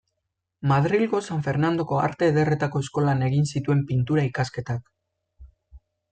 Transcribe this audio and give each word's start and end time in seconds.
Madrilgo 0.69 1.17
San 1.25 1.41
Fernandoko 1.47 1.99
Arte 2.05 2.29
Ederretako 2.33 2.81
Eskolan 2.85 3.21
egin 3.27 3.45
zituen 3.55 3.83
Pintura 3.91 4.23
ikasketak. 4.31 4.89